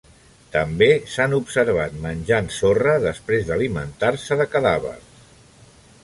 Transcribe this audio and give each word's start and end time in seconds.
També 0.53 0.85
s"han 0.93 1.35
observat 1.39 1.99
menjant 2.05 2.49
sorra 2.55 2.95
després 3.03 3.45
d"alimentar-se 3.49 4.39
de 4.41 4.49
cadàvers. 4.55 5.29